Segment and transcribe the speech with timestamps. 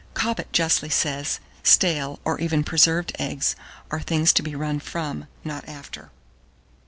[0.15, 3.55] Cobbett justly says, stale, or even preserved eggs,
[3.91, 6.09] are things to be run from, not after.